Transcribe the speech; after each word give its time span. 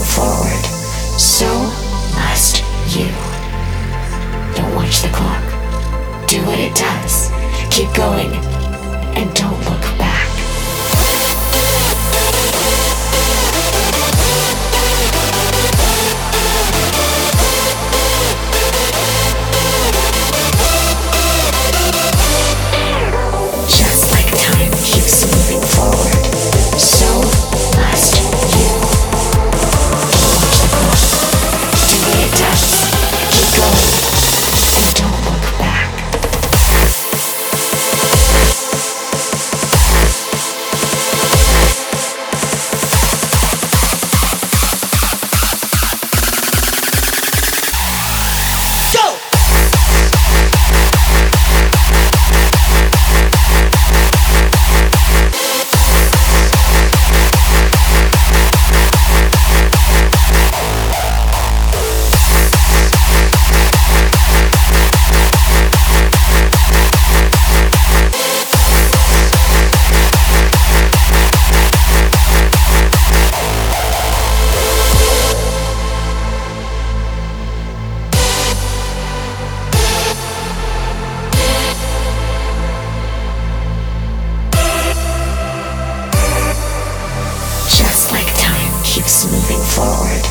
moving 0.00 0.14
forward, 0.14 0.64
so 1.18 1.46
must 2.14 2.62
you. 2.96 3.06
Don't 4.54 4.74
watch 4.74 5.02
the 5.02 5.08
clock. 5.12 5.42
Do 6.26 6.40
what 6.46 6.58
it 6.58 6.74
does. 6.74 7.30
Keep 7.70 7.94
going, 7.94 8.32
and 9.16 9.34
don't 9.34 9.58
look 9.64 9.98
back. 9.98 10.09
Forward, 89.80 90.24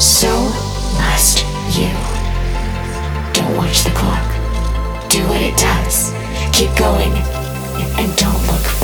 so 0.00 0.30
must 1.02 1.42
you. 1.76 1.90
Don't 3.34 3.56
watch 3.56 3.82
the 3.82 3.90
clock. 3.90 4.28
Do 5.10 5.26
what 5.26 5.42
it 5.42 5.56
does. 5.58 6.12
Keep 6.52 6.76
going 6.76 7.12
and 7.98 8.16
don't 8.16 8.42
look 8.46 8.81